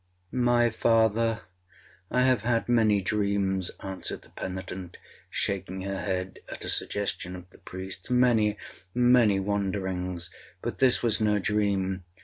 [0.31, 1.41] 'My father,
[2.09, 4.97] I have had many dreams,' answered the penitent,
[5.29, 10.31] shaking her head at a suggestion of the priest's, 'many—many wanderings,
[10.63, 12.03] but this was no dream.